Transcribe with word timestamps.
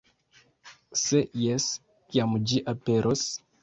Se 1.03 1.21
jes, 1.43 1.69
kiam 2.11 2.37
ĝi 2.51 2.67
aperos? 2.77 3.33